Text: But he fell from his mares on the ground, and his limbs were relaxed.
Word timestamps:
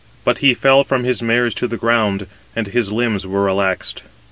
But 0.25 0.39
he 0.39 0.55
fell 0.55 0.83
from 0.83 1.03
his 1.03 1.21
mares 1.21 1.53
on 1.61 1.69
the 1.69 1.77
ground, 1.77 2.25
and 2.55 2.65
his 2.65 2.91
limbs 2.91 3.27
were 3.27 3.43
relaxed. 3.43 4.01